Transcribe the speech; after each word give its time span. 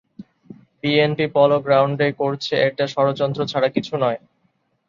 BNP 0.81 1.25
পলোগ্রাউন্ডে 1.35 2.07
করছে 2.19 2.53
এটা 2.67 2.85
ষড়যন্ত্র 2.93 3.41
ছাড়া 3.51 3.69
কিছু 3.75 3.93
নয়। 4.03 4.19